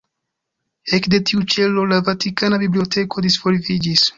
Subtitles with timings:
[0.97, 4.09] Ekde tiu ĉelo la Vatikana Biblioteko disvolviĝis.